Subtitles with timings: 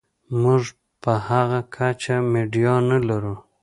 [0.41, 0.63] موږ
[1.03, 3.35] په هغه کچه میډیا نلرو.